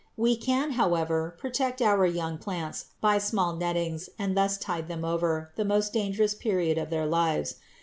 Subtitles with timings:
[0.17, 5.51] We can, however, protect our young plants by small nettings and thus tide them over
[5.57, 7.57] the most dangerous period of their lives.